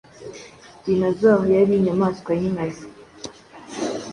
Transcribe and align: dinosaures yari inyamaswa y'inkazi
dinosaures 0.83 1.47
yari 1.55 1.71
inyamaswa 1.79 2.31
y'inkazi 2.39 2.85